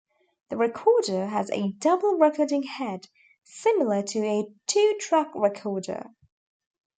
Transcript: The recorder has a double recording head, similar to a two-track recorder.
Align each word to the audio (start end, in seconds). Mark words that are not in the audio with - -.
The 0.49 0.57
recorder 0.57 1.27
has 1.27 1.51
a 1.51 1.73
double 1.73 2.17
recording 2.17 2.63
head, 2.63 3.07
similar 3.43 4.01
to 4.01 4.19
a 4.25 4.51
two-track 4.65 5.27
recorder. 5.35 6.07